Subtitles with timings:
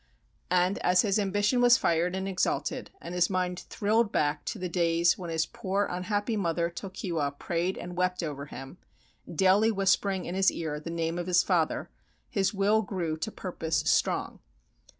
[0.49, 4.67] And as his ambition was fired and exalted and his mind thrilled back to the
[4.67, 8.79] days when his poor unhappy mother Tokiwa prayed and wept over him,
[9.31, 11.91] daily whispering in his ear the name of his father,
[12.27, 14.39] his will grew to purpose strong.